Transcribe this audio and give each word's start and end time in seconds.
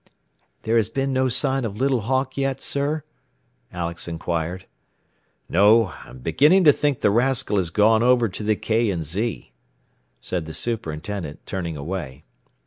"There 0.63 0.77
has 0.77 0.89
been 0.89 1.13
no 1.13 1.29
sign 1.29 1.63
of 1.63 1.77
Little 1.77 2.01
Hawk 2.01 2.35
yet, 2.35 2.59
sir?" 2.59 3.03
Alex 3.71 4.07
inquired. 4.07 4.65
"No. 5.47 5.93
I 6.03 6.09
am 6.09 6.21
beginning 6.21 6.63
to 6.63 6.73
think 6.73 7.01
the 7.01 7.11
rascal 7.11 7.57
has 7.57 7.69
gone 7.69 8.01
over 8.01 8.27
to 8.27 8.41
the 8.41 8.55
K. 8.55 8.99
& 9.01 9.01
Z.," 9.03 9.51
said 10.19 10.47
the 10.47 10.55
superintendent, 10.55 11.45
turning 11.45 11.77
away. 11.77 12.23